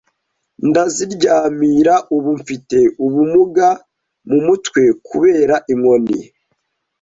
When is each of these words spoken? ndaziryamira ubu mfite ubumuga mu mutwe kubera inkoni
ndaziryamira 0.69 1.93
ubu 2.15 2.29
mfite 2.39 2.79
ubumuga 3.05 3.67
mu 4.27 4.37
mutwe 4.45 4.81
kubera 5.07 5.55
inkoni 5.73 6.19